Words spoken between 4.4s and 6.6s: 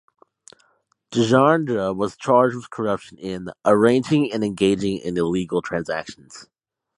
engaging in illegal transactions".